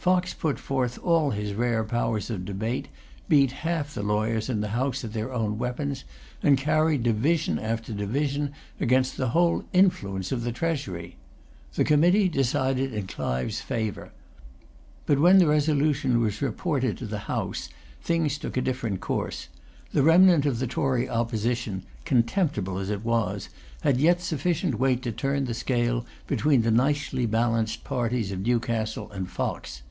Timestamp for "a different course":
18.56-19.48